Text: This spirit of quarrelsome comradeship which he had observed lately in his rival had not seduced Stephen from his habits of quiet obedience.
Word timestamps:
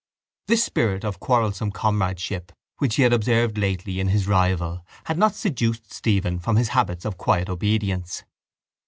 This 0.47 0.63
spirit 0.63 1.05
of 1.05 1.19
quarrelsome 1.19 1.69
comradeship 1.69 2.51
which 2.79 2.95
he 2.95 3.03
had 3.03 3.13
observed 3.13 3.55
lately 3.55 3.99
in 3.99 4.07
his 4.07 4.25
rival 4.27 4.83
had 5.03 5.19
not 5.19 5.35
seduced 5.35 5.93
Stephen 5.93 6.39
from 6.39 6.55
his 6.55 6.69
habits 6.69 7.05
of 7.05 7.19
quiet 7.19 7.49
obedience. 7.49 8.23